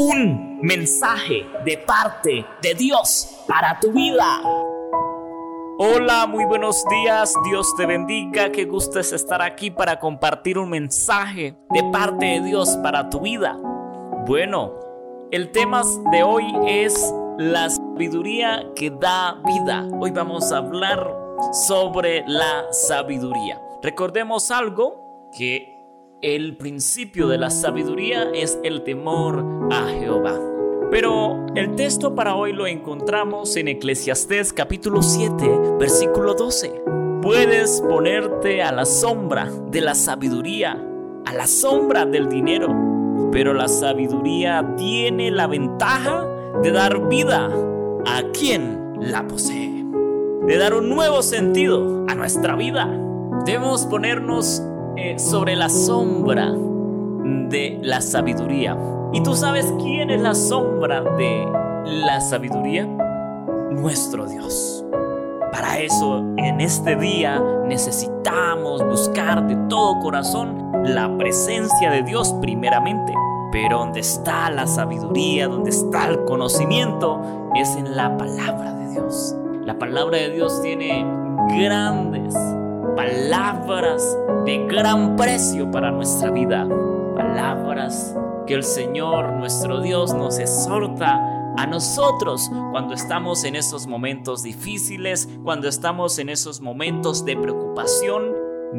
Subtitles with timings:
[0.00, 4.40] un mensaje de parte de Dios para tu vida.
[5.76, 10.70] Hola, muy buenos días, Dios te bendiga, qué gusto es estar aquí para compartir un
[10.70, 13.58] mensaje de parte de Dios para tu vida.
[14.24, 14.72] Bueno,
[15.32, 15.82] el tema
[16.12, 19.84] de hoy es la sabiduría que da vida.
[19.98, 21.12] Hoy vamos a hablar
[21.50, 23.60] sobre la sabiduría.
[23.82, 25.77] Recordemos algo que
[26.20, 30.34] el principio de la sabiduría es el temor a Jehová.
[30.90, 36.82] Pero el texto para hoy lo encontramos en Eclesiastés capítulo 7, versículo 12.
[37.22, 40.82] Puedes ponerte a la sombra de la sabiduría,
[41.24, 46.26] a la sombra del dinero, pero la sabiduría tiene la ventaja
[46.62, 47.48] de dar vida
[48.06, 49.84] a quien la posee,
[50.46, 52.88] de dar un nuevo sentido a nuestra vida.
[53.44, 54.62] Debemos ponernos
[55.00, 58.76] eh, sobre la sombra de la sabiduría.
[59.12, 61.46] ¿Y tú sabes quién es la sombra de
[61.84, 62.84] la sabiduría?
[63.70, 64.84] Nuestro Dios.
[65.52, 73.14] Para eso, en este día necesitamos buscar de todo corazón la presencia de Dios primeramente.
[73.52, 77.22] Pero donde está la sabiduría, donde está el conocimiento,
[77.54, 79.36] es en la palabra de Dios.
[79.64, 81.06] La palabra de Dios tiene
[81.56, 82.34] grandes
[82.96, 86.68] palabras de gran precio para nuestra vida.
[87.14, 88.14] Palabras
[88.46, 91.20] que el Señor, nuestro Dios, nos exhorta
[91.56, 98.36] a nosotros cuando estamos en esos momentos difíciles, cuando estamos en esos momentos de preocupación.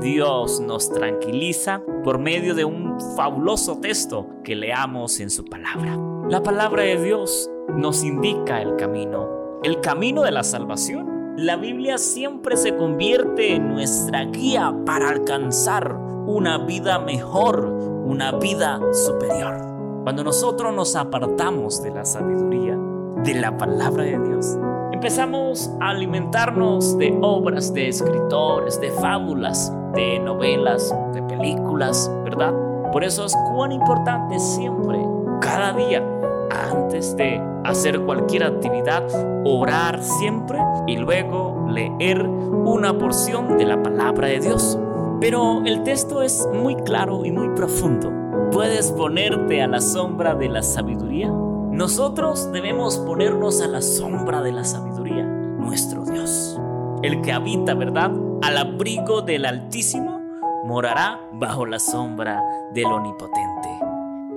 [0.00, 5.98] Dios nos tranquiliza por medio de un fabuloso texto que leamos en su palabra.
[6.28, 11.96] La palabra de Dios nos indica el camino, el camino de la salvación la Biblia
[11.96, 17.64] siempre se convierte en nuestra guía para alcanzar una vida mejor,
[18.04, 19.56] una vida superior.
[20.02, 22.76] Cuando nosotros nos apartamos de la sabiduría,
[23.24, 24.58] de la palabra de Dios,
[24.92, 32.52] empezamos a alimentarnos de obras de escritores, de fábulas, de novelas, de películas, ¿verdad?
[32.92, 35.02] Por eso es cuán importante siempre,
[35.40, 36.06] cada día,
[36.52, 39.02] antes de hacer cualquier actividad,
[39.44, 44.78] orar siempre y luego leer una porción de la palabra de Dios.
[45.20, 48.12] Pero el texto es muy claro y muy profundo.
[48.50, 51.30] ¿Puedes ponerte a la sombra de la sabiduría?
[51.30, 56.60] Nosotros debemos ponernos a la sombra de la sabiduría, nuestro Dios.
[57.02, 58.12] El que habita, ¿verdad?
[58.42, 60.20] Al abrigo del Altísimo,
[60.64, 62.42] morará bajo la sombra
[62.74, 63.91] del Omnipotente.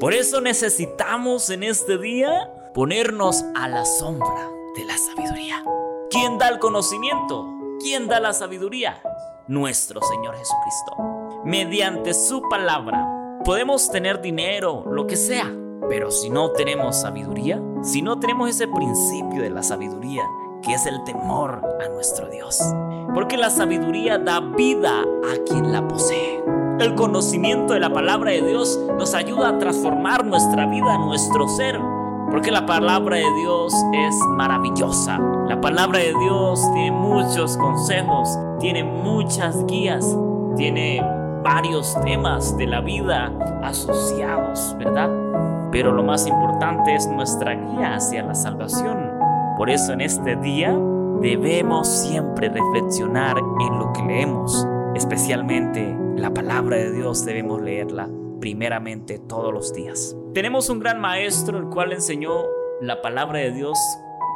[0.00, 5.64] Por eso necesitamos en este día ponernos a la sombra de la sabiduría.
[6.08, 7.48] ¿Quién da el conocimiento?
[7.80, 9.02] ¿Quién da la sabiduría?
[9.48, 11.42] Nuestro Señor Jesucristo.
[11.44, 13.08] Mediante su palabra
[13.44, 15.52] podemos tener dinero, lo que sea,
[15.88, 20.22] pero si no tenemos sabiduría, si no tenemos ese principio de la sabiduría,
[20.62, 22.62] que es el temor a nuestro Dios.
[23.14, 26.40] Porque la sabiduría da vida a quien la posee.
[26.80, 31.76] El conocimiento de la palabra de Dios nos ayuda a transformar nuestra vida, nuestro ser.
[32.30, 35.18] Porque la palabra de Dios es maravillosa.
[35.48, 40.16] La palabra de Dios tiene muchos consejos, tiene muchas guías,
[40.56, 41.04] tiene
[41.42, 43.32] varios temas de la vida
[43.64, 45.10] asociados, ¿verdad?
[45.72, 49.14] Pero lo más importante es nuestra guía hacia la salvación.
[49.56, 50.78] Por eso en este día
[51.20, 58.08] debemos siempre reflexionar en lo que leemos, especialmente la palabra de Dios debemos leerla
[58.40, 60.16] primeramente todos los días.
[60.34, 62.44] Tenemos un gran maestro el cual enseñó
[62.80, 63.78] la palabra de Dios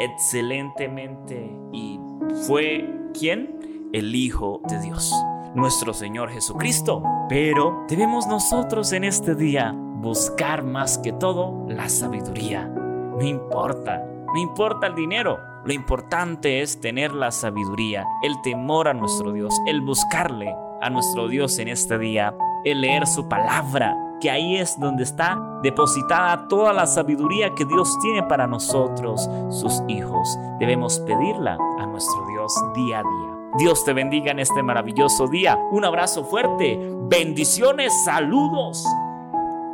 [0.00, 2.00] excelentemente y
[2.46, 3.90] fue ¿quién?
[3.92, 5.12] El Hijo de Dios,
[5.54, 7.02] nuestro Señor Jesucristo.
[7.28, 12.66] Pero debemos nosotros en este día buscar más que todo la sabiduría.
[12.66, 14.04] No importa,
[14.34, 19.54] no importa el dinero, lo importante es tener la sabiduría, el temor a nuestro Dios,
[19.66, 20.54] el buscarle
[20.86, 25.36] a nuestro Dios en este día, el leer su palabra, que ahí es donde está
[25.62, 30.38] depositada toda la sabiduría que Dios tiene para nosotros, sus hijos.
[30.60, 33.36] Debemos pedirla a nuestro Dios día a día.
[33.58, 35.58] Dios te bendiga en este maravilloso día.
[35.72, 36.78] Un abrazo fuerte.
[37.08, 38.86] Bendiciones, saludos.